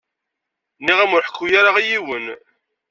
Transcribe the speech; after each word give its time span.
Nniɣ-am 0.79 1.15
ur 1.15 1.23
ḥekku 1.25 1.45
aya 1.57 1.71
i 1.81 1.83
yiwen. 1.89 2.25